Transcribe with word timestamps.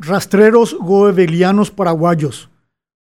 Rastreros 0.00 0.74
goebelianos 0.74 1.70
paraguayos. 1.70 2.50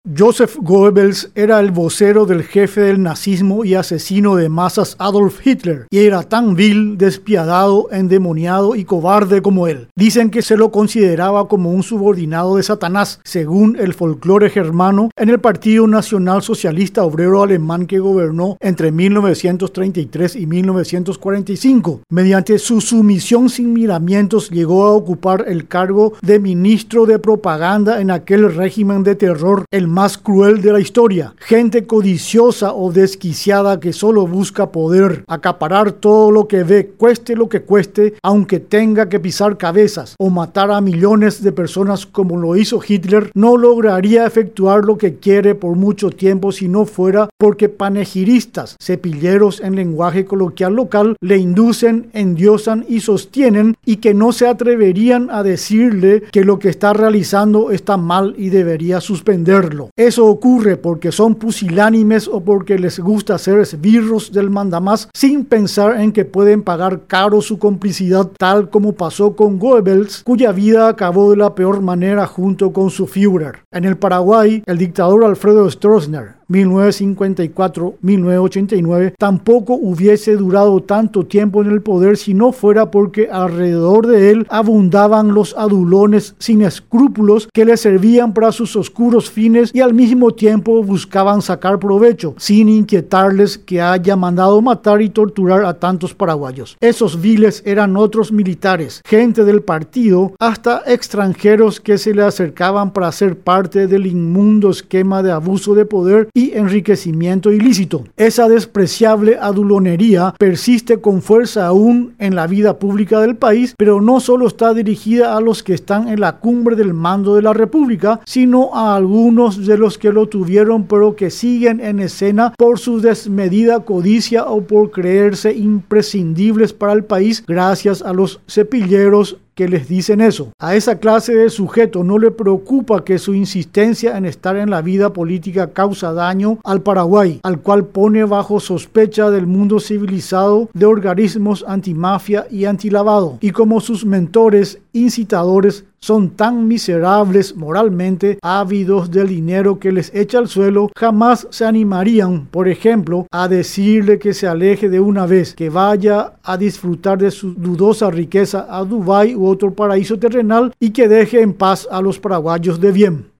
Joseph 0.06 0.58
Goebbels 0.60 1.32
era 1.34 1.62
el 1.62 1.72
vocero 1.72 2.26
del 2.26 2.44
jefe 2.44 2.82
del 2.82 3.02
nazismo 3.02 3.64
y 3.64 3.76
asesino 3.76 4.36
de 4.36 4.50
masas 4.50 4.98
Adolf 5.00 5.48
Hitler, 5.48 5.88
y 5.90 6.00
era 6.00 6.24
tan 6.24 6.56
vil, 6.56 6.98
despiadado, 6.98 7.88
endemoniado 7.90 8.76
y 8.76 8.84
cobarde 8.84 9.42
como 9.42 9.66
él. 9.66 9.88
Dicen 9.96 10.30
que 10.30 10.42
se 10.42 10.58
lo 10.58 10.74
consideraba 10.74 11.48
como 11.48 11.72
un 11.72 11.84
subordinado 11.84 12.58
de 12.58 12.64
Satanás, 12.64 13.22
según 13.24 13.78
el 13.80 13.94
folclore 13.94 14.50
germano, 14.50 15.10
en 15.16 15.30
el 15.30 15.40
Partido 15.40 15.88
Nacional 15.88 16.42
Socialista 16.42 17.06
Obrero 17.06 17.42
Alemán 17.42 17.86
que 17.86 18.00
gobernó 18.00 18.58
entre 18.60 18.92
1933 18.92 20.36
y 20.36 20.46
1945. 20.48 22.02
Mediante 22.10 22.60
su 22.60 22.82
sumisión 22.82 23.48
sin 23.48 23.72
miramientos 23.72 24.50
llegó 24.50 24.84
a 24.84 24.92
ocupar 24.92 25.46
el 25.48 25.70
cargo 25.70 26.12
de 26.22 26.40
ministro 26.40 27.06
de 27.06 27.20
propaganda 27.20 28.02
en 28.02 28.12
aquel 28.12 28.54
régimen 28.54 29.04
de 29.04 29.16
terror, 29.16 29.64
el 29.72 29.93
más 29.94 30.18
cruel 30.18 30.62
de 30.62 30.74
la 30.74 30.80
historia. 30.80 31.36
Gente 31.38 31.86
codiciosa 31.86 32.74
o 32.74 32.92
desquiciada 32.92 33.80
que 33.80 33.94
solo 33.94 34.26
busca 34.26 34.72
poder, 34.72 35.24
acaparar 35.28 35.92
todo 35.92 36.32
lo 36.32 36.48
que 36.48 36.64
ve, 36.64 36.88
cueste 36.98 37.36
lo 37.36 37.48
que 37.48 37.62
cueste, 37.62 38.16
aunque 38.24 38.60
tenga 38.60 39.08
que 39.08 39.20
pisar 39.20 39.58
cabezas 39.58 40.16
o 40.18 40.32
matar 40.32 40.72
a 40.72 40.82
millones 40.82 41.44
de 41.44 41.52
personas 41.52 42.08
como 42.08 42.38
lo 42.38 42.56
hizo 42.56 42.82
Hitler, 42.86 43.30
no 43.36 43.56
lograría 43.56 44.26
efectuar 44.26 44.84
lo 44.84 44.98
que 44.98 45.18
quiere 45.18 45.54
por 45.54 45.76
mucho 45.76 46.10
tiempo 46.10 46.52
si 46.52 46.68
no 46.68 46.86
fuera 46.86 47.30
porque 47.38 47.70
panegiristas, 47.70 48.78
cepilleros 48.82 49.62
en 49.62 49.76
lenguaje 49.76 50.26
coloquial 50.26 50.74
local, 50.74 51.16
le 51.22 51.38
inducen, 51.38 52.10
endiosan 52.14 52.86
y 52.90 53.02
sostienen 53.02 53.76
y 53.86 53.98
que 53.98 54.14
no 54.14 54.32
se 54.32 54.48
atreverían 54.48 55.30
a 55.30 55.44
decirle 55.44 56.24
que 56.32 56.44
lo 56.44 56.58
que 56.58 56.70
está 56.70 56.94
realizando 56.94 57.70
está 57.70 57.98
mal 57.98 58.34
y 58.38 58.50
debería 58.50 59.00
suspenderlo. 59.00 59.83
Eso 59.96 60.26
ocurre 60.26 60.78
porque 60.78 61.12
son 61.12 61.36
pusilánimes 61.36 62.28
o 62.28 62.42
porque 62.42 62.78
les 62.78 63.00
gusta 63.00 63.38
ser 63.38 63.60
esbirros 63.60 64.32
del 64.32 64.50
mandamás 64.50 65.10
sin 65.14 65.46
pensar 65.46 66.00
en 66.00 66.12
que 66.12 66.26
pueden 66.26 66.64
pagar 66.64 67.02
caro 67.08 67.42
su 67.42 67.60
complicidad, 67.60 68.30
tal 68.38 68.70
como 68.70 68.94
pasó 68.94 69.36
con 69.36 69.60
Goebbels, 69.60 70.24
cuya 70.24 70.52
vida 70.52 70.88
acabó 70.88 71.32
de 71.32 71.38
la 71.38 71.56
peor 71.56 71.82
manera 71.82 72.28
junto 72.28 72.74
con 72.74 72.90
su 72.90 73.08
Führer. 73.08 73.64
En 73.72 73.86
el 73.86 73.98
Paraguay, 73.98 74.64
el 74.66 74.78
dictador 74.78 75.24
Alfredo 75.24 75.70
Stroessner 75.70 76.43
1954-1989, 76.54 79.14
tampoco 79.18 79.74
hubiese 79.74 80.36
durado 80.36 80.82
tanto 80.82 81.26
tiempo 81.26 81.62
en 81.62 81.72
el 81.72 81.82
poder 81.82 82.18
si 82.18 82.34
no 82.34 82.52
fuera 82.52 82.92
porque 82.92 83.30
alrededor 83.32 84.08
de 84.08 84.32
él 84.32 84.46
abundaban 84.50 85.34
los 85.34 85.56
adulones 85.58 86.36
sin 86.40 86.62
escrúpulos 86.62 87.48
que 87.52 87.66
le 87.66 87.76
servían 87.78 88.34
para 88.34 88.52
sus 88.52 88.76
oscuros 88.76 89.30
fines 89.30 89.72
y 89.74 89.80
al 89.82 89.94
mismo 89.94 90.32
tiempo 90.32 90.84
buscaban 90.84 91.42
sacar 91.42 91.80
provecho, 91.80 92.36
sin 92.38 92.70
inquietarles 92.70 93.58
que 93.58 93.82
haya 93.82 94.16
mandado 94.16 94.62
matar 94.62 95.02
y 95.02 95.10
torturar 95.10 95.66
a 95.66 95.80
tantos 95.80 96.14
paraguayos. 96.14 96.78
Esos 96.80 97.20
viles 97.20 97.64
eran 97.66 97.98
otros 97.98 98.32
militares, 98.32 99.02
gente 99.06 99.44
del 99.44 99.64
partido, 99.64 100.34
hasta 100.40 100.84
extranjeros 100.86 101.80
que 101.80 101.98
se 101.98 102.14
le 102.14 102.22
acercaban 102.24 102.94
para 102.94 103.12
ser 103.12 103.40
parte 103.40 103.88
del 103.88 104.06
inmundo 104.06 104.70
esquema 104.70 105.24
de 105.24 105.32
abuso 105.32 105.74
de 105.76 105.86
poder 105.86 106.28
enriquecimiento 106.54 107.52
ilícito. 107.52 108.04
Esa 108.18 108.48
despreciable 108.48 109.38
adulonería 109.40 110.36
persiste 110.38 111.00
con 111.00 111.22
fuerza 111.22 111.68
aún 111.68 112.14
en 112.20 112.36
la 112.36 112.48
vida 112.48 112.80
pública 112.80 113.22
del 113.22 113.36
país, 113.36 113.76
pero 113.78 114.02
no 114.02 114.20
solo 114.20 114.48
está 114.48 114.74
dirigida 114.74 115.36
a 115.36 115.42
los 115.42 115.64
que 115.64 115.74
están 115.74 116.08
en 116.08 116.20
la 116.20 116.40
cumbre 116.40 116.76
del 116.76 116.94
mando 116.94 117.36
de 117.36 117.42
la 117.42 117.54
República, 117.54 118.20
sino 118.26 118.76
a 118.76 118.96
algunos 118.96 119.66
de 119.66 119.78
los 119.78 119.98
que 119.98 120.12
lo 120.12 120.28
tuvieron 120.28 120.84
pero 120.88 121.16
que 121.16 121.30
siguen 121.30 121.80
en 121.80 122.00
escena 122.00 122.54
por 122.58 122.80
su 122.80 123.00
desmedida 123.00 123.82
codicia 123.82 124.46
o 124.46 124.62
por 124.62 124.92
creerse 124.92 125.54
imprescindibles 125.54 126.74
para 126.74 126.94
el 126.94 127.04
país 127.04 127.44
gracias 127.46 128.02
a 128.02 128.14
los 128.14 128.40
cepilleros 128.48 129.38
que 129.56 129.68
les 129.68 129.88
dicen 129.88 130.22
eso. 130.22 130.52
A 130.60 130.76
esa 130.76 131.00
clase 131.00 131.34
de 131.34 131.50
sujeto 131.50 132.04
no 132.04 132.18
le 132.18 132.32
preocupa 132.32 133.04
que 133.04 133.20
su 133.20 133.34
insistencia 133.34 134.18
en 134.18 134.26
estar 134.26 134.56
en 134.58 134.70
la 134.70 134.82
vida 134.82 135.14
política 135.14 135.72
causa 135.72 136.14
daño 136.14 136.60
al 136.64 136.82
Paraguay, 136.82 137.40
al 137.44 137.60
cual 137.60 137.86
pone 137.86 138.24
bajo 138.24 138.60
sospecha 138.60 139.30
del 139.30 139.48
mundo 139.48 139.80
civilizado 139.80 140.70
de 140.74 140.86
organismos 140.86 141.64
antimafia 141.68 142.48
y 142.50 142.66
antilavado. 142.66 143.38
Y 143.42 143.52
como 143.52 143.82
sus 143.82 144.06
mentores, 144.06 144.80
incitadores, 144.94 145.86
son 146.04 146.32
tan 146.32 146.68
miserables 146.68 147.56
moralmente, 147.56 148.38
ávidos 148.42 149.10
del 149.10 149.30
dinero 149.30 149.80
que 149.80 149.94
les 149.94 150.14
echa 150.14 150.38
al 150.38 150.50
suelo, 150.50 150.92
jamás 150.98 151.48
se 151.50 151.64
animarían, 151.64 152.48
por 152.48 152.68
ejemplo, 152.68 153.26
a 153.32 153.48
decirle 153.48 154.20
que 154.20 154.34
se 154.34 154.46
aleje 154.46 154.90
de 154.90 155.00
una 155.00 155.26
vez, 155.26 155.54
que 155.54 155.70
vaya 155.70 156.34
a 156.44 156.58
disfrutar 156.58 157.20
de 157.20 157.32
su 157.32 157.54
dudosa 157.54 158.12
riqueza 158.12 158.68
a 158.70 158.84
Dubái 158.84 159.34
u 159.34 159.48
otro 159.48 159.74
paraíso 159.74 160.20
terrenal 160.20 160.74
y 160.78 160.90
que 160.90 161.08
deje 161.08 161.40
en 161.40 161.54
paz 161.54 161.88
a 161.90 162.02
los 162.02 162.20
paraguayos 162.20 162.82
de 162.82 162.92
bien. 162.92 163.26